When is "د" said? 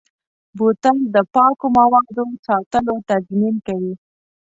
1.13-1.15